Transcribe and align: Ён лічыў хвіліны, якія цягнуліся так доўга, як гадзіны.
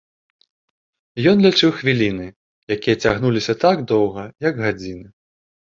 Ён 1.31 1.37
лічыў 1.47 1.69
хвіліны, 1.81 2.27
якія 2.77 2.95
цягнуліся 3.05 3.53
так 3.67 3.87
доўга, 3.95 4.23
як 4.51 4.55
гадзіны. 4.67 5.07